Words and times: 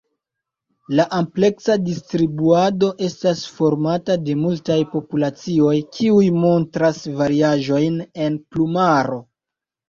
La 0.99 1.03
ampleksa 1.15 1.73
distribuado 1.89 2.89
estas 3.07 3.43
formata 3.57 4.15
de 4.29 4.35
multaj 4.45 4.79
populacioj 4.95 5.75
kiuj 5.99 6.25
montras 6.39 7.03
variaĵojn 7.21 8.01
en 8.27 8.41
plumaro. 8.57 9.21